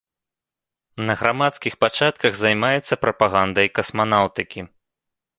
На 1.09 1.13
грамадскіх 1.19 1.73
пачатках 1.83 2.33
займаецца 2.39 2.93
прапагандай 3.03 3.67
касманаўтыкі. 3.81 4.65